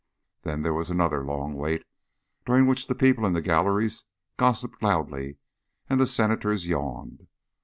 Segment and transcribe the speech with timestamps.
[0.41, 1.83] Then there was another long wait,
[2.43, 5.37] during which the people in the galleries gossiped loudly
[5.91, 7.27] and the Senators yawned.